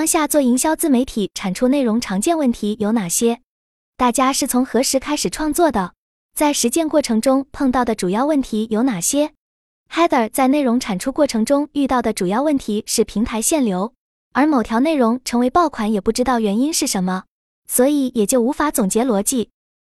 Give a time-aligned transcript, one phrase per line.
[0.00, 3.42] 当下做营销自媒体产出内容常见问题有哪些？
[3.98, 5.92] 大家是从何时开始创作的？
[6.34, 9.34] 在实践过程中碰到的主要问题有哪些
[9.92, 13.92] ？Heather 在内容产出过程中遇到的主要问题是平台限流，
[14.32, 17.24] 而某条内容成为爆款也不知道原因是什么，
[17.68, 19.50] 所以也就无法总结逻辑。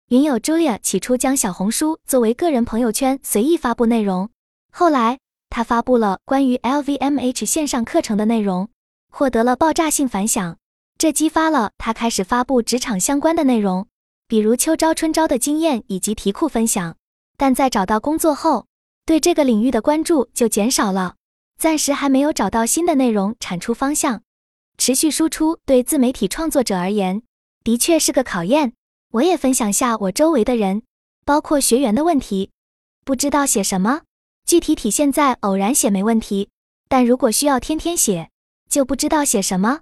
[0.07, 4.29] 云友 Julia 起初将小红书作为个人朋友圈随意发布内容，
[4.71, 5.19] 后来
[5.49, 8.69] 她发布了关于 LVMH 线上课程的内容。
[9.17, 10.59] 获得了爆炸性反响，
[10.99, 13.87] 这激发了他开始发布职场相关的内容，
[14.27, 16.95] 比如秋招春招的经验以及题库分享。
[17.35, 18.67] 但在找到工作后，
[19.07, 21.15] 对这个领域的关注就减少了，
[21.57, 24.21] 暂时还没有找到新的内容产出方向。
[24.77, 27.23] 持续输出对自媒体创作者而言，
[27.63, 28.73] 的确是个考验。
[29.13, 30.83] 我也分享下我周围的人，
[31.25, 32.51] 包括学员的问题，
[33.03, 34.01] 不知道写什么，
[34.45, 36.49] 具体体现在偶然写没问题，
[36.87, 38.29] 但如果需要天天写。
[38.69, 39.81] 就不知道写什么，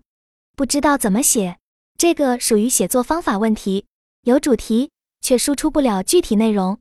[0.56, 1.58] 不知道怎么写，
[1.98, 3.86] 这个属于写作方法问题。
[4.24, 6.80] 有主题却输出不了具体内容，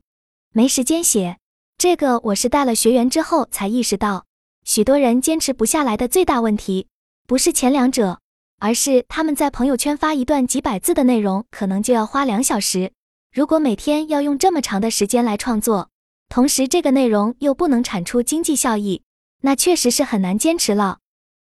[0.53, 1.39] 没时间写。
[1.77, 4.25] 这个我是带了学员之后才意识到，
[4.65, 6.87] 许多人坚持不下来的最大问题，
[7.27, 8.21] 不是前两者，
[8.61, 12.93] 而是他们在朋友圈发一段几百字的内容，可能就要花两小时。
[13.33, 15.91] 如果每天要用这么长的时间来创作，
[16.29, 19.03] 同时这个内容又不能产出经济效益，
[19.43, 21.01] 那确实是很难坚持了。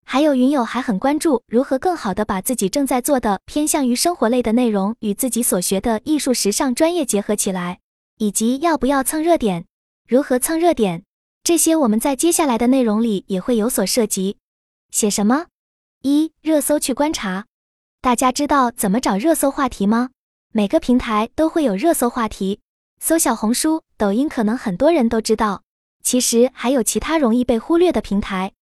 [0.07, 7.79] 还有云友还很关注如何更好的把自己正在做的偏向于生活类的内容与自己所学的艺术时尚专业结合起来，
[8.19, 9.65] 以及要不要蹭热点，
[10.07, 11.03] 如何蹭热点，
[11.43, 14.37] 这些我们在接下来的内容里也会有所涉及。
[14.91, 15.47] 写什么？
[16.03, 17.47] 一热搜去观察，
[17.99, 20.11] 大家知道怎么找热搜话题吗？
[20.53, 22.59] 每个平台都会有热搜话题，
[22.99, 25.63] 搜小红书、抖音可能很多人都知道，
[26.03, 28.53] 其实还有其他容易被忽略的平台，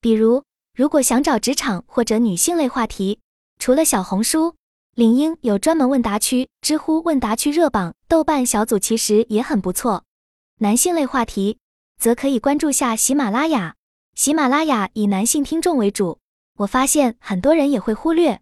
[0.00, 0.42] 比如。
[0.78, 3.18] 如果想找职场或者女性类话题，
[3.58, 4.54] 除了小红书、
[4.94, 10.04] 领英有专门问答区，知乎问答区热榜，豆瓣小组其实也很不错。
[10.60, 11.58] 男性类话题，
[12.00, 13.74] 则可以关注下喜马拉雅。
[14.14, 16.20] 喜马拉雅以男性听众为主，
[16.58, 18.40] 我发现很多人也会忽略。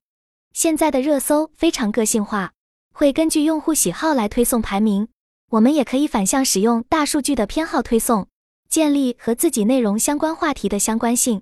[0.53, 2.53] 现在的热搜非常个性化，
[2.93, 5.09] 会根据用户喜好来推送排名。
[5.53, 8.29] 我们也可以反向使用大数据的偏好推送，
[8.69, 11.41] 建立和自己内容相关话题的相关性。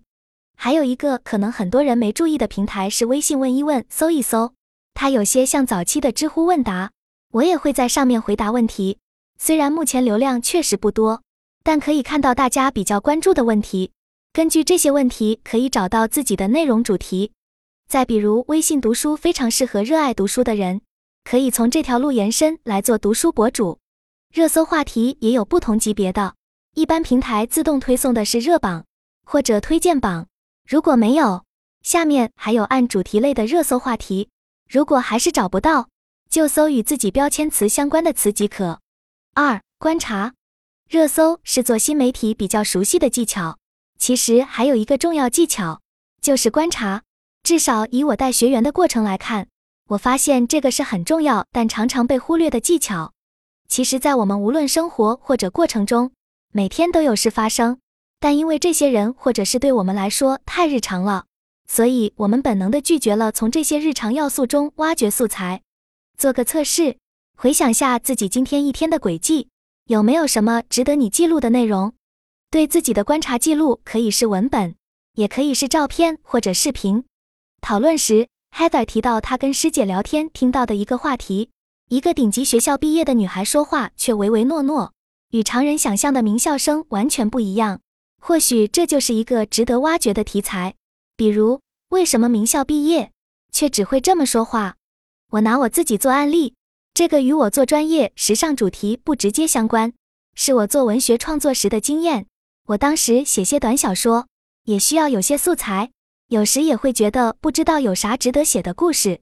[0.57, 4.55] 还有一个可能很多人没注意的平台是微信问一问，搜一搜，
[4.95, 6.91] 它有些像早期的知乎问答，
[7.33, 8.99] 我也会在上面回答问题。
[9.39, 11.23] 虽然目前流量确实不多，
[11.63, 13.91] 但可以看到大家比较关注的问题，
[14.33, 17.33] 根据这些问题可以找到自己的内容主题。
[17.87, 20.81] 再比如微信读书非常适合热爱读书的人，
[21.25, 23.79] 可以从这条路延伸来做读书博主。
[24.33, 26.35] 热搜话题也有不同级别的，
[26.75, 28.85] 一般平台自动推送的是热榜
[29.27, 30.27] 或者推荐榜。
[30.69, 31.45] 如果没有，
[31.83, 34.31] 下面还有按主题类的热搜话题。
[34.69, 35.89] 如果还是找不到，
[36.31, 38.81] 就搜与自己标签词相关的词即可。
[39.35, 40.33] 二、观察
[40.89, 43.59] 热搜是做新媒体比较熟悉的技巧。
[43.99, 45.81] 其实还有一个重要技巧，
[46.21, 47.03] 就是观察。
[47.43, 49.49] 至少以我带学员的过程来看，
[49.89, 53.13] 我发现这个是很重要但常常被忽略的技巧。
[53.69, 56.13] 其实，在我们无论生活或者过程中，
[56.53, 57.79] 每天都有事发生。
[58.25, 61.27] 但因为这些人或者是对我们来说太日常了，
[61.69, 65.61] 所以我们本能的拒绝了从这些日常要素中挖掘素材。
[66.17, 66.97] 做个测试，
[67.37, 69.51] 回想下自己今天一天的轨迹，
[69.89, 71.93] 有没有什么值得你记录的内容？
[72.51, 74.75] 对自己的观察记录可以是文本，
[75.17, 77.05] 也可以是照片或者视频。
[77.61, 81.51] 讨论时，Heather 提到她跟师姐聊天听到的一个话题：
[81.91, 84.95] 一个顶级学校毕业的女孩说话却唯唯诺诺，
[85.33, 87.83] 与常人想象的名校生完全不一样。
[88.27, 90.77] 或许这就是一个值得挖掘的题材，
[91.15, 93.13] 比如为什么名校毕业
[93.53, 94.77] 却只会这么说话？
[95.33, 96.55] 我拿我自己做案例，
[96.95, 99.93] 这个与我做专业时尚主题不直接相关，
[100.35, 102.25] 是我做文学创作时的经验。
[102.69, 104.27] 我当时写些短小说，
[104.63, 105.91] 也需要有些素材，
[106.29, 109.21] 有时也会觉得不知道有啥值得写的故事。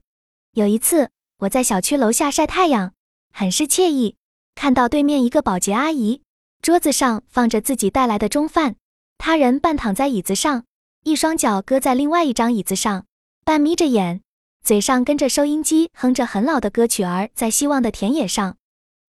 [0.53, 1.09] 有一次
[1.39, 2.93] 我在小区楼下晒太阳，
[3.33, 4.15] 很是惬意，
[4.55, 6.21] 看到对面一个保洁阿姨
[6.61, 8.77] 桌子上放着自己带来的中饭。
[9.17, 10.65] 他人半躺在椅子上，
[11.03, 13.05] 一双脚搁在另外一张椅子上，
[13.45, 14.21] 半眯着眼，
[14.63, 18.57] 嘴上跟着收音机哼着很老的歌曲儿，在希望的田野上。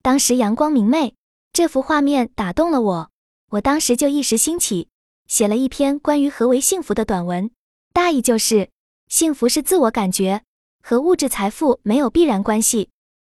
[0.03, 1.15] 当时阳光明媚，
[1.53, 3.11] 这幅画面打动了我。
[3.51, 4.89] 我当时就一时兴起，
[5.29, 7.51] 写了一篇关于何为幸福的短文，
[7.93, 8.71] 大意就是
[9.09, 10.43] 幸福是自我感觉，
[10.83, 12.91] 和物质财富没有必然关系。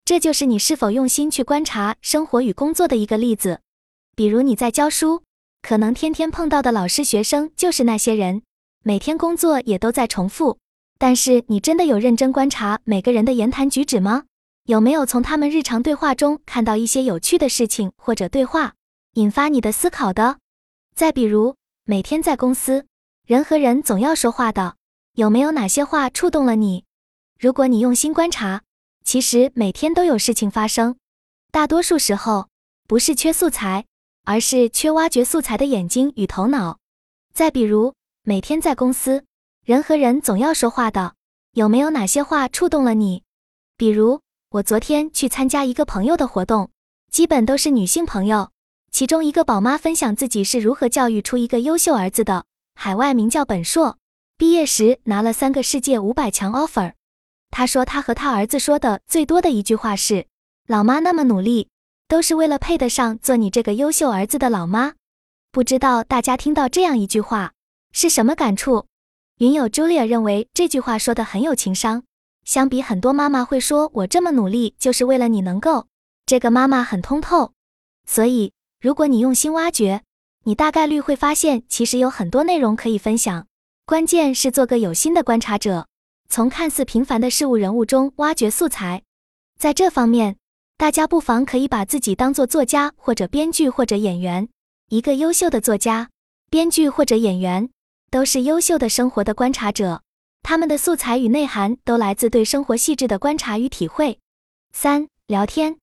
[0.05, 3.59] 这就是你是否用心去观察生活与工作的一个例子。
[4.15, 5.24] 比如你在教书。
[5.67, 8.43] 可能天天碰到的老师、学生就是那些人，
[8.83, 10.59] 每天工作也都在重复。
[10.99, 14.25] 但是你真的有认真观察每个人的言谈举止吗？
[14.65, 18.75] 有没有从他们日常对话中看到一些有趣的事情或者对话，
[19.15, 20.37] 引发你的思考的？
[20.95, 22.85] 再比如，每天在公司，
[23.25, 24.75] 人和人总要说话的，
[25.15, 26.83] 有没有哪些话触动了你？
[27.39, 28.61] 如果你用心观察，
[29.03, 30.95] 其实每天都有事情发生。
[31.51, 32.49] 大多数时候，
[32.87, 33.85] 不是缺素材，
[34.25, 36.79] 而是缺挖掘素材的眼睛与头脑。
[37.33, 37.93] 再比如，
[38.23, 39.23] 每天在公司，
[39.63, 41.15] 人和人总要说话的，
[41.53, 43.23] 有没有哪些话触动了你？
[43.77, 44.19] 比如。
[44.49, 46.69] 我昨天去参加一个朋友的活动，
[47.11, 48.51] 基本都是女性朋友。
[48.89, 52.45] 其中一个宝妈分享自己是如何教育出一个优秀儿子的，
[52.75, 53.97] 海外名叫本硕，
[54.37, 56.93] 毕业时拿了三个世界五百强 offer。
[57.51, 60.27] 她说她和她儿子说的最多的一句话是
[60.67, 61.67] ：“老妈那么努力，
[62.07, 64.93] 都是为了配得上做你这个优秀儿子的老妈。”
[65.51, 67.53] 不知道大家听到这样一句话
[67.91, 68.87] 是什么感触？
[69.37, 72.03] 云友 Julia 认为这句话说的很有情商。
[72.43, 75.87] 相比很多妈妈会说“我这么努力就是为了你能够”，
[76.27, 77.53] 这个妈妈很通透。
[78.05, 80.03] 所以，如果你用心挖掘，
[80.43, 83.47] 你大概率会发现其实有很多内容可以分享。
[83.85, 85.87] 关键是做个有心的观察者，
[86.29, 89.01] 从看似平凡的事物人物中挖掘素材。
[89.57, 90.37] 在这方面，
[90.77, 94.49] 大家不妨可以把自己当做作家或者编剧或者演员。
[94.89, 96.09] 一个优秀的作家、
[96.49, 97.69] 编剧或者演员，
[98.11, 100.01] 都是优秀的生活的观察者。
[100.43, 104.19] 他们的素材与内涵都来自对生活细致的观察与体会。
[104.73, 105.77] 三、聊天，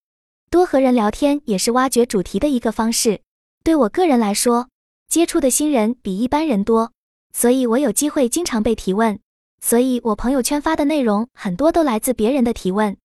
[0.50, 3.22] 多和人聊天也是挖掘主题的一个方式。
[3.64, 4.68] 对我个人来说，
[5.08, 6.92] 接触的新人比一般人多，
[7.32, 9.18] 所以我有机会经常被提问。
[9.62, 12.98] 所以我朋友圈发的内容很多都来自别人的提问。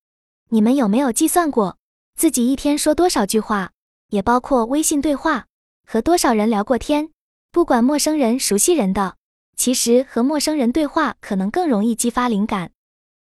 [0.49, 1.76] 你们有没有计算过
[2.17, 3.69] 自己一天说多少句话？
[4.09, 5.45] 也包括微信对话，
[5.85, 7.11] 和多少人聊过天？
[7.51, 9.17] 不管陌生人、熟悉人的。
[9.55, 12.71] 其实和陌生人对话可能更容易激发灵感。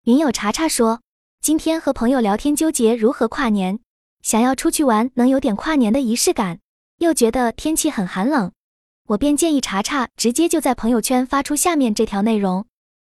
[0.05, 1.01] 云友查查说，
[1.41, 3.79] 今天和朋友聊天，纠结如何跨年，
[4.23, 6.59] 想要出去玩，能有点跨年的仪式感，
[6.97, 8.51] 又觉得天气很寒冷，
[9.09, 12.65] 我便建议查查直接就在朋友圈发出下面这条内容：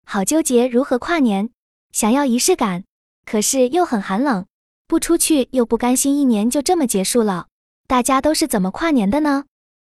[0.05, 1.51] 好纠结如何跨年，
[1.91, 2.85] 想要仪式感，
[3.25, 4.47] 可是又很寒冷，
[4.93, 7.47] 不出去又不甘心一年就这么结束了，
[7.87, 9.47] 大家都是怎么跨年的呢？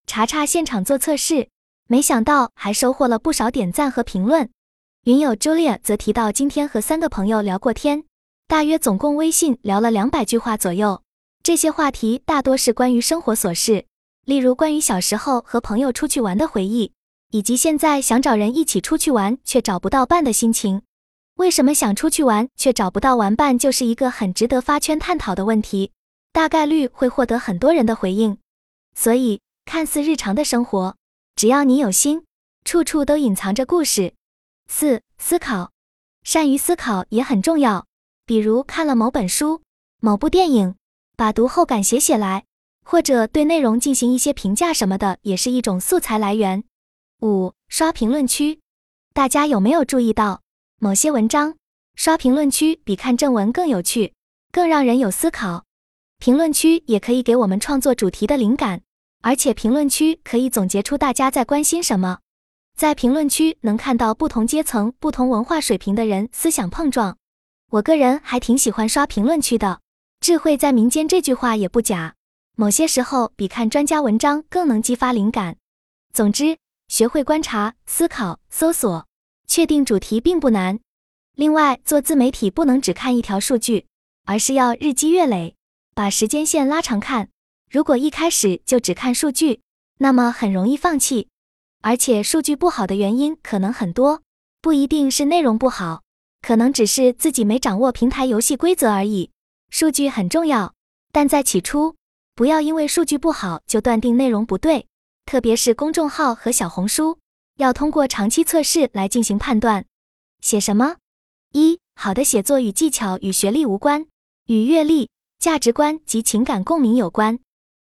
[0.08, 1.50] 查查现场做测试。
[1.86, 4.50] 没想到还收获了不少点赞和评论。
[5.04, 8.06] 云友 Julia 则提到，今天和三个朋友聊过天，
[8.48, 11.04] 大约总共微信聊了两百句话左右。
[11.44, 13.86] 这些话题大多是关于生活琐事，
[14.26, 16.92] 例如关于小时候和朋友出去玩的回忆，
[17.30, 20.82] 以及现在想找人一起出去玩却找不到伴的心情。
[21.38, 25.92] 为什么想出去玩却找不到玩伴，就是一个很值得发圈探讨的问题，
[26.32, 28.40] 大概率会获得很多人的回应。
[28.96, 30.96] 所以，看似日常的生活。
[31.36, 32.26] 只要你有心，
[32.66, 34.16] 处处都隐藏着故事。
[34.68, 35.72] 四、思考，
[36.24, 37.86] 善于思考也很重要。
[38.26, 39.62] 比如看了某本书、
[40.02, 40.76] 某部电影，
[41.16, 42.46] 把读后感写写来，
[42.84, 46.64] 或者对内容进行一些评价什么的，也是一种素材来源。
[47.22, 48.60] 五、刷评论区，
[49.14, 50.42] 大家有没有注意到，
[50.80, 51.56] 某些文章
[51.96, 54.14] 刷评论区比看正文更有趣，
[54.52, 55.66] 更让人有思考。
[56.20, 58.82] 评论区也可以给我们创作主题的灵感。
[59.24, 62.20] 而且评论区可以总结出大家在关心什么，
[62.78, 67.18] 在评论区能看到不同阶层、不同文化水平的人思想碰撞。
[67.72, 69.82] 我个人还挺喜欢刷评论区的
[70.22, 72.14] ，“智慧在民间”这句话也不假，
[72.56, 75.58] 某些时候比看专家文章更能激发灵感。
[76.14, 79.07] 总之，学会观察、思考、搜索，
[79.48, 80.80] 确定主题并不难。
[81.36, 83.86] 另外，做自媒体不能只看一条数据，
[84.26, 85.56] 而是要日积月累，
[85.96, 87.30] 把时间线拉长看。
[87.70, 89.62] 如果一开始就只看数据，
[90.00, 91.28] 那么很容易放弃。
[91.82, 94.22] 而且数据不好的原因可能很多，
[94.62, 96.02] 不一定是内容不好，
[96.42, 99.32] 可能只是自己没掌握平台游戏规则而已。
[99.70, 100.74] 数据很重要，
[101.12, 101.96] 但在起初
[102.36, 104.88] 不要因为数据不好就断定内容不对。
[105.26, 107.20] 特别是公众号和小红书，
[107.58, 109.86] 要通过长期测试来进行判断。
[110.42, 110.96] 写什么？
[111.54, 114.06] 一好的写作与技巧与学历无关，
[114.46, 115.10] 与阅历、
[115.40, 117.40] 价值观及情感共鸣有关。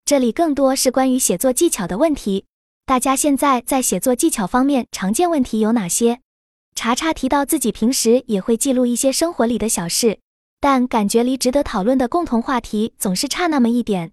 [0.04, 2.44] 这里更多是关于写作技巧的问题。
[2.85, 6.20] 大家现在在写作技巧方面常见问题有哪些？
[6.76, 10.20] 查查提到自己平时也会记录一些生活里的小事，
[10.61, 14.12] 但感觉离值得讨论的共同话题总是差那么一点。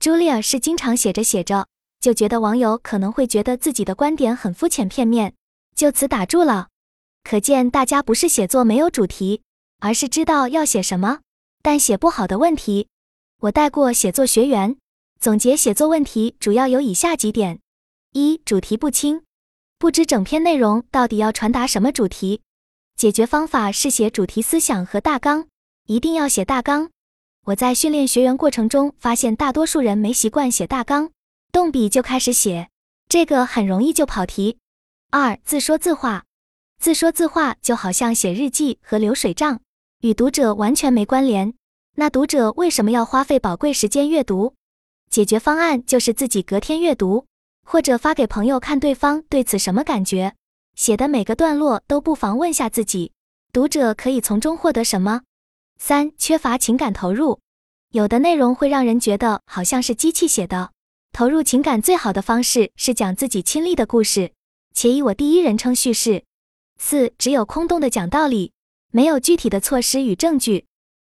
[0.00, 1.68] 朱莉亚是经常写着写着
[2.00, 5.34] 就觉得网友可能会觉得自己的观点很肤浅片面，
[5.74, 6.68] 就此打住了。
[7.24, 9.42] 可见大家不是写作没有主题，
[9.80, 11.20] 而是知道要写什么，
[11.62, 12.88] 但写不好的问题。
[13.40, 14.76] 我带过写作学员。
[15.20, 17.58] 总结写作问题主要有以下几点：
[18.12, 19.24] 一、主题不清，
[19.76, 22.42] 不知整篇内容到底要传达什么主题，
[22.96, 25.48] 解决方法是写主题思想和大纲，
[25.86, 26.90] 一定要写大纲。
[27.46, 31.10] 我在训练学员过程中发现，大多数人没习惯写大纲，
[31.50, 32.68] 动笔就开始写，
[33.08, 34.58] 这个很容易就跑题。
[35.10, 36.24] 二、自说自话，
[36.78, 39.60] 自说自话就好像写日记和流水账，
[40.02, 41.54] 与读者完全没关联。
[41.96, 44.54] 那读者为什么要花费宝贵时间阅读？
[45.10, 47.24] 解决方案就是自己隔天阅读，
[47.64, 50.34] 或者发给朋友看，对方对此什么感觉？
[50.76, 53.12] 写的每个段落都不妨问下自己，
[53.52, 55.22] 读者可以从中获得什么？
[55.80, 57.40] 三、缺乏情感投入，
[57.92, 60.70] 有的内容会让人觉得好像是机器写的。
[61.12, 64.32] 投入情感最好的方式是讲自己亲历的故事，
[64.74, 66.24] 且以我第一人称叙事。
[66.78, 68.52] 四、只有空洞的讲道理，
[68.92, 70.66] 没有具体的措施与证据，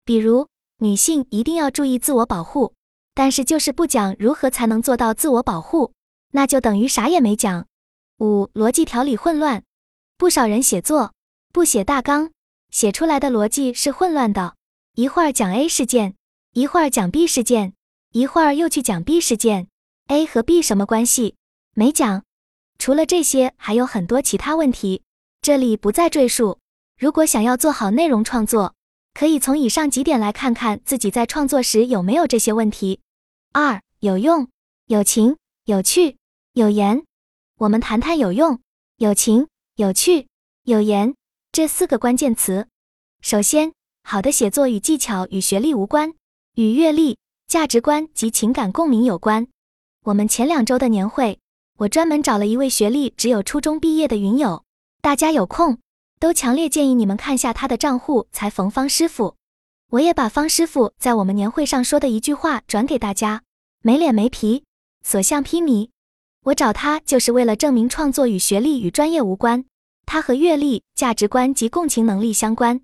[0.04, 0.48] 比如。
[0.78, 2.74] 女性一定要注意自我保护，
[3.14, 5.92] 但是就是不讲如何才能做到自我保护，
[6.32, 7.66] 那就等于啥也没讲。
[8.18, 9.62] 五、逻辑条理混乱，
[10.18, 11.14] 不少人写作
[11.52, 12.32] 不写大纲，
[12.70, 14.56] 写出来的逻辑是混乱的，
[14.96, 16.16] 一会儿讲 A 事件，
[16.52, 17.74] 一会儿讲 B 事件，
[18.10, 19.68] 一会儿又去讲 B 事件
[20.08, 21.36] ，A 和 B 什么关系？
[21.74, 22.22] 没讲。
[22.78, 25.02] 除了这些，还有很多其他问题，
[25.40, 26.58] 这里不再赘述。
[26.98, 28.74] 如果想要做好内容创作，
[29.14, 33.00] 可以从以上几点来看看自己在创作时有没有这些问题。
[33.52, 34.48] 二、有用、
[34.86, 36.18] 有情、有趣、
[36.52, 37.04] 有言。
[37.58, 38.60] 我们谈谈有用、
[38.96, 39.46] 有情、
[39.76, 40.26] 有趣、
[40.64, 41.14] 有言
[41.52, 42.66] 这四个关键词。
[43.22, 46.12] 首先，好的写作与技巧与学历无关，
[46.56, 49.46] 与阅历、价值观及情感共鸣有关。
[50.04, 51.38] 我们前两周的年会，
[51.78, 54.62] 我专门找了一位学历只有初中毕业的云友，
[55.00, 55.78] 大家有空。
[56.20, 59.36] 都强烈建议你们看下他的账户，才冯方师傅。
[59.90, 63.42] 我也把方师傅在我们年会上说的一句话转给大家：
[63.80, 64.64] 没脸没皮，
[65.02, 65.88] 所向披靡。
[66.44, 69.64] 我找他就是为了证明创作与学历与专业无关，
[70.04, 72.82] 他和阅历、价值观及共情能力相关。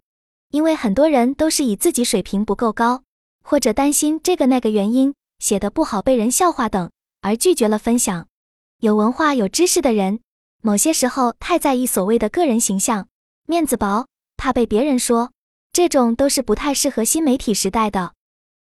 [0.50, 3.02] 因为很多人都是以自己水平不够高，
[3.44, 8.26] 或者担心这个那个原因写的不好被人笑话等，而拒绝了分享。
[8.78, 10.20] 有文化有知识的人，
[10.62, 13.08] 某些时候太在意所谓的个人形象。
[13.46, 15.32] 面子薄，怕被别人说，
[15.72, 18.14] 这种都是不太适合新媒体时代的。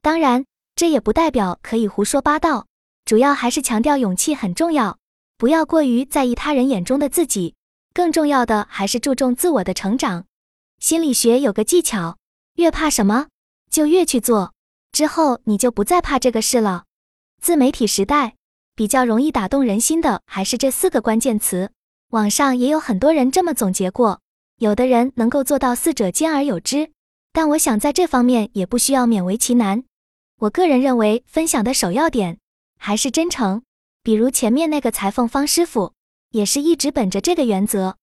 [0.01, 0.45] 当然，
[0.75, 2.67] 这也不代表可以胡说八道，
[3.05, 4.97] 主要还是强调勇气很重要，
[5.37, 7.55] 不要过于在意他人眼中的自己。
[7.93, 10.25] 更重要的还是注重自我的成长。
[10.79, 12.17] 心理学有个技巧，
[12.55, 13.27] 越怕什么，
[13.69, 14.53] 就越去做，
[14.91, 16.85] 之后你就不再怕这个事了。
[17.39, 18.35] 自媒体时代，
[18.75, 21.71] 比较容易打动人心的还是这四个关键词。
[22.09, 24.21] 网上也有很多人这么总结过。
[24.57, 26.91] 有的人能够做到四者兼而有之，
[27.31, 29.83] 但我想在这方面也不需要勉为其难。
[30.39, 32.37] 我个人认为，分享的首要点
[32.77, 33.63] 还是真诚。
[34.03, 35.93] 比如前面那个裁缝方师傅，
[36.31, 37.97] 也是一直本着这个原则。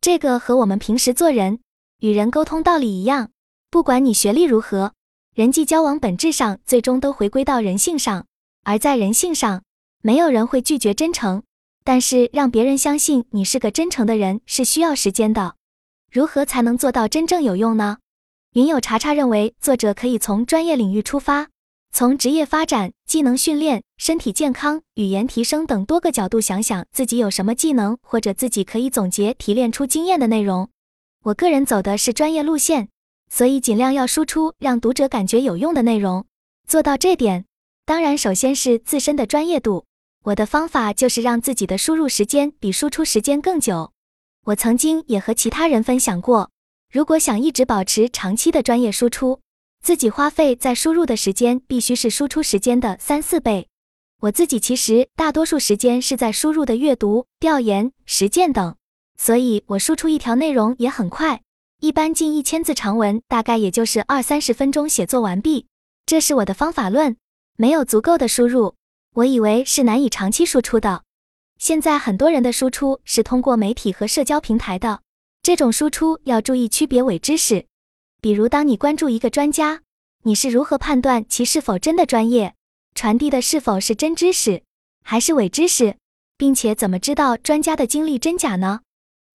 [0.00, 1.60] 这个和我们平时做人、
[2.00, 3.30] 与人沟通道理一样，
[3.70, 4.94] 不管你学历如何，
[5.34, 8.26] 人际交往本质上最终都回归到人性上。
[8.64, 9.62] 而在人性上，
[10.04, 11.44] 没有人会拒绝真诚，
[11.84, 15.54] 但是让别人相信你是个真诚的人，是需要时间的。
[16.10, 17.98] 如何才能做到真正有用呢？
[18.54, 21.48] 云友查查认为，作者可以从专业领域出发，
[21.92, 30.68] 从职业发展、技能训练、身体健康、语言提升等多个角度想想自己有什么技能，或者自己可以总结提炼出经验的内容。
[31.26, 32.88] 我个人走的是专业路线，
[33.30, 36.26] 所以尽量要输出让读者感觉有用的内容。
[36.66, 37.44] 做到这点，
[37.86, 39.84] 当然首先是自身的专业度。
[40.24, 43.90] 我的方法就是让自己的输入时间比输出时间更久。
[44.44, 46.50] 我曾经也和其他人分享过，
[46.92, 49.40] 如果想一直保持长期的专业输出，
[49.82, 53.66] 自己花费在输入的时间必须是输出时间的三四倍。
[54.20, 58.76] 我自己其实大多数时间是在输入的阅读、调研、实践等，
[59.18, 61.42] 所以我输出一条内容也很快，
[61.80, 65.66] 一般近一千字长文大概也就是二三十分钟写作完毕。
[66.06, 67.16] 这是我的方法论，
[67.56, 68.76] 没有足够的输入，
[69.14, 71.02] 我以为是难以长期输出的。
[71.58, 75.02] 现在很多人的输出是通过媒体和社交平台的，
[75.42, 77.66] 这种输出要注意区别伪知识。
[78.20, 79.82] 比如，当你关注一个专家，
[80.22, 82.54] 你是如何判断其是否真的专业，
[82.94, 84.62] 传递的是否是真知识
[85.04, 85.96] 还是伪知识，
[86.38, 88.80] 并且怎么知道专家的经历真假呢？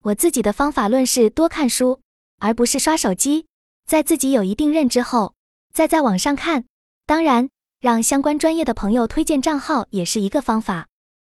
[0.02, 2.00] 我自己的方法论是多看书，
[2.40, 3.46] 而不是刷手机，
[3.86, 5.34] 在自己有一定认知后，
[5.72, 6.64] 再在网上看。
[7.06, 7.48] 当然，
[7.80, 10.88] 让相关专业的朋友推荐账号也是一个方法。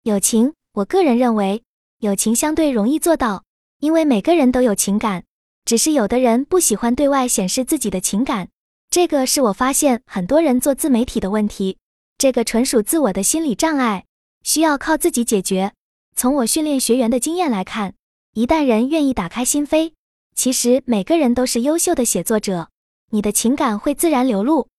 [0.04, 0.54] 友情。
[0.74, 1.64] 我个人认为，
[2.00, 3.44] 友情相对容易做到，
[3.80, 5.26] 因为每个人都有情感，
[5.66, 8.48] 只是有的人不喜欢对外显示自己的情感。
[8.90, 11.78] 这个是我发现很多人做自媒体的问题，
[12.18, 14.06] 这个纯属自我的心理障碍，
[14.44, 15.74] 需要靠自己解决。
[16.16, 17.96] 从我训练学员的经验来看，
[18.34, 19.92] 一旦人愿意打开心扉，
[20.34, 22.70] 其实每个人都是优秀的写作者，
[23.10, 24.70] 你的情感会自然流露。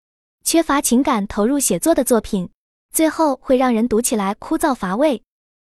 [0.45, 2.51] 缺乏情感投入写作的作品，
[2.93, 5.23] 最后会让人读起来枯燥乏味。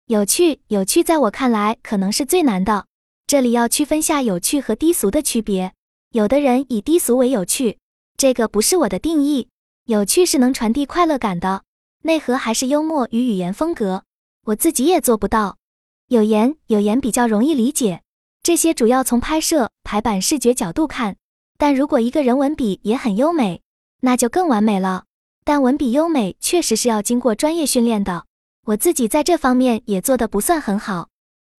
[0.07, 2.85] 有趣，有趣，在我看来可能是最难的。
[3.27, 5.73] 这里要区分下有趣和低俗的区别。
[6.11, 7.79] 有的人以低俗为有趣，
[8.15, 9.49] 这个不是我的定义。
[9.85, 11.63] 有趣是能传递快乐感的，
[12.03, 14.03] 内核还是幽默与语言风格。
[14.45, 15.57] 我自己也做不到。
[16.07, 18.03] 有言有言比较容易理解，
[18.43, 21.17] 这些主要从拍摄、排版、视觉角度看。
[21.57, 23.61] 但如果一个人文笔也很优美，
[24.05, 25.05] 那就更完美了。
[25.43, 28.25] 但文笔优美确实是要经过专业训练的，
[28.67, 31.09] 我自己在这方面也做得不算很好。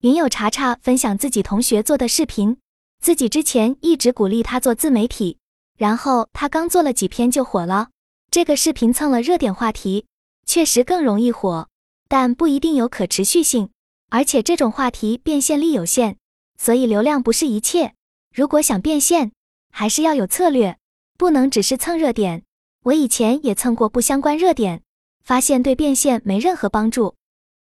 [0.02, 2.58] 云友查查分享自己同学做的视频，
[3.02, 5.40] 自己之前一直鼓励他做自媒体，
[5.76, 7.90] 然后他刚做了几篇就火了。
[8.30, 10.06] 这个视频蹭了热点话题，
[10.46, 11.68] 确实更容易火，
[12.08, 13.72] 但不一定有可持续性。
[14.12, 16.18] 而且这种话题变现力有限，
[16.60, 17.96] 所以流量不是一切。
[18.32, 19.32] 如果想变现，
[19.72, 20.78] 还是要有策略，
[21.18, 22.44] 不能只是蹭热点。
[22.84, 24.82] 我以前也蹭过不相关热点，
[25.24, 27.16] 发现对变现没任何帮助。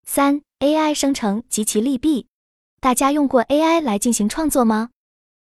[0.05, 2.27] 三 AI 生成及其利弊，
[2.79, 4.89] 大家用过 AI 来进行创作吗？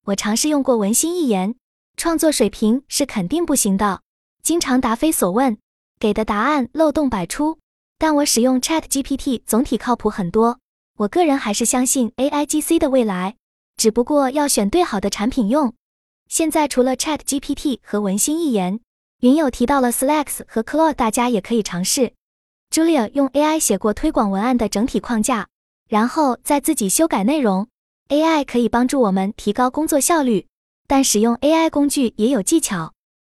[0.07, 1.55] 我尝试用过文心一言，
[1.97, 4.03] 创作水平是肯定不行的，
[4.43, 5.57] 经常答非所问，
[5.99, 7.59] 给的答案漏洞百出。
[7.99, 10.59] 但我使用 ChatGPT 总体靠谱很多。
[10.99, 13.37] 我个人还是相信 AIGC 的未来，
[13.77, 15.75] 只不过要选对好的产品用。
[16.31, 18.79] 现在除了 Chat GPT 和文心一言，
[19.21, 22.13] 云友提到了 Slack 和 Claude，大家也可以尝试。
[22.71, 25.49] Julia 用 AI 写过推广文案的整体框架，
[25.89, 27.67] 然后再自己修改内容。
[28.11, 30.47] AI 可以帮助我们提高工作效率，
[30.87, 32.93] 但使用 AI 工具也有技巧。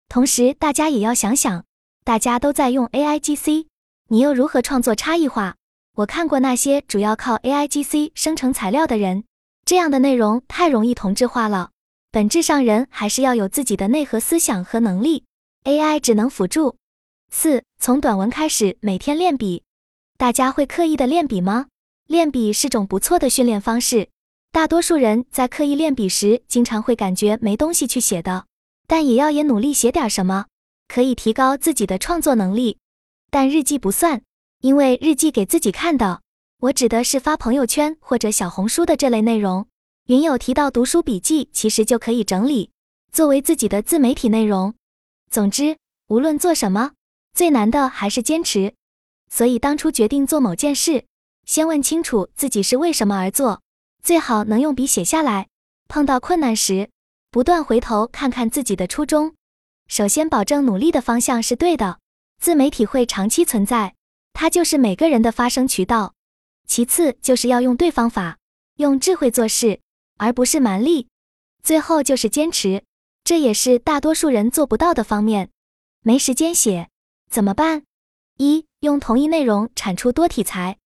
[0.10, 1.64] 同时，大家也要想想，
[2.04, 3.68] 大家都在用 AIGC，
[4.10, 5.56] 你又如何创作差异化？
[5.96, 9.24] 我看过那些主要靠 A I G C 生成材料的人，
[9.64, 11.70] 这样的内容太容易同质化了。
[12.13, 15.24] 本质上，人还是要有自己的内核思想和能力
[15.63, 16.75] ，A I 只能辅助。
[17.31, 19.64] 四，从短文开始，每天练笔。
[20.18, 21.68] 大家会刻意的练笔吗？
[22.07, 24.09] 练笔是种不错的训练方式。
[24.51, 28.46] 大多数人在刻意练笔时，经常会感觉没东西去写的，
[28.88, 30.48] 但也要也努力写点什么，
[30.90, 32.77] 可以提高自己的创作能力。
[33.29, 34.22] 但日记不算。
[34.59, 36.22] 因为日记给自己看的，
[36.59, 39.66] 我指的是发朋友圈或者小红书的这类内容。
[40.07, 42.72] 云友提到读书笔记，其实就可以整理
[43.11, 44.74] 作为自己的自媒体内容。
[45.29, 46.94] 总之，无论做什么，
[47.33, 48.74] 最难的还是坚持。
[49.29, 51.05] 所以当初决定做某件事，
[51.46, 53.61] 先问清楚自己是为什么而做，
[54.03, 55.48] 最好能用笔写下来。
[55.87, 56.90] 碰到困难时，
[57.29, 59.35] 不断回头看看自己的初衷。
[59.87, 62.00] 首先，保证努力的方向是对的，
[62.40, 63.94] 自媒体会长期存在。
[64.33, 66.14] 它就是每个人的发声渠道。
[66.66, 68.37] 其次就是要用对方法，
[68.77, 69.79] 用智慧做事，
[70.22, 71.07] 而不是蛮力。
[71.64, 72.84] 最后就是坚持，
[73.24, 75.50] 这也是大多数人做不到的方面。
[76.03, 76.90] 没时间写
[77.27, 77.81] 怎么办？
[78.38, 80.77] 一用同一内容产出多题材。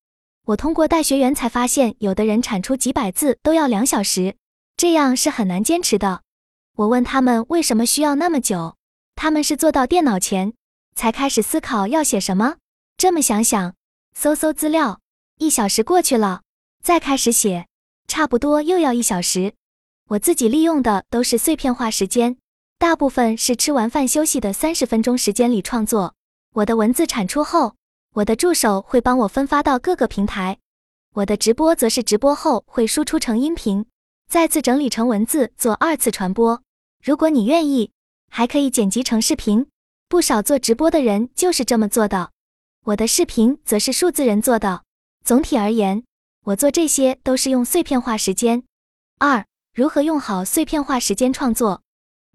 [0.46, 4.38] 我通过带学员才发现，有的人产出几百字都要两小时，
[4.78, 6.22] 这样是很难坚持的。
[6.78, 8.78] 我问他们为什么需要那么久，
[9.16, 10.54] 他们是坐到电脑前
[10.96, 12.56] 才开始思考要写什么。
[12.96, 13.76] 这么想想，
[14.14, 15.02] 搜搜资料，
[15.40, 16.44] 一小时过去了，
[16.82, 17.68] 再开始写，
[18.08, 19.54] 差不多又要一小时。
[20.10, 22.38] 我自己利用的都是碎片化时间，
[22.78, 26.14] 大部分是吃完饭休息的三十分钟时间里创作。
[26.54, 27.76] 我的文字产出后，
[28.14, 30.60] 我的助手会帮我分发到各个平台，
[31.16, 33.86] 我的直播则是直播后会输出成音频，
[34.30, 36.62] 再次整理成文字做二次传播。
[37.04, 37.92] 如果你愿意，
[38.30, 39.68] 还可以剪辑成视频。
[40.08, 42.30] 不少做直播的人就是这么做的。
[42.86, 44.84] 我的视频则是数字人做的。
[45.24, 46.04] 总体而言，
[46.46, 48.62] 我做这些都是用碎片化时间。
[49.18, 51.82] 二、如何用好碎片化时间创作？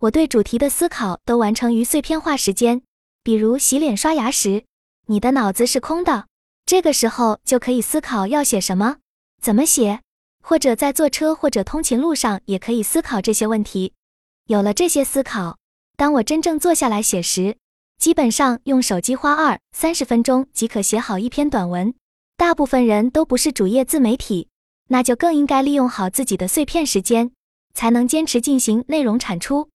[0.00, 2.82] 我对主题的思考都完成于碎片化时间。
[3.22, 4.64] 比如洗脸刷牙时，
[5.06, 6.26] 你的脑子是空的，
[6.66, 8.96] 这个时候就可以思考要写什么，
[9.40, 10.00] 怎么写，
[10.42, 13.92] 或者在坐车或者通勤路上也可以思考这些问题。
[14.46, 15.58] 有了这些思考，
[15.96, 17.56] 当我真正坐下来写时，
[17.98, 21.94] 基本上用手机花二三十分钟即可写好一篇短文。
[22.40, 24.48] 大部分人都不是主业自媒体，
[24.88, 27.32] 那就更应该利用好自己的碎片时间，
[27.74, 29.68] 才能坚持进行内容产出。